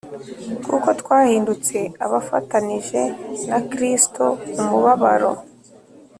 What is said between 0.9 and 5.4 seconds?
twahindutse abafatanije na Kristo umubabaro